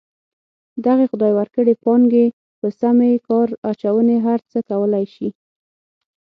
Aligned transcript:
دغې 0.85 1.05
خدای 1.11 1.31
ورکړې 1.35 1.73
پانګې 1.83 2.25
په 2.59 2.67
سمې 2.79 3.11
کار 3.27 3.47
اچونې 3.69 4.17
هر 4.25 4.39
څه 4.51 4.59
کولی 4.69 5.05
شي. 5.13 5.29